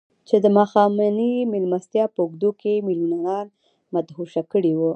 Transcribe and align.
چې 0.27 0.35
د 0.43 0.45
ماښامنۍ 0.57 1.33
مېلمستیا 1.53 2.05
په 2.13 2.19
اوږدو 2.23 2.49
کې 2.61 2.71
يې 2.77 2.85
ميليونران 2.87 3.45
مدهوشه 3.93 4.41
کړي 4.51 4.73
وو. 4.77 4.89